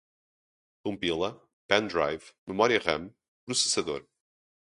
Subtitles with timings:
[0.83, 1.29] compila,
[1.67, 3.13] pen drive, memória ram,
[3.45, 4.03] processador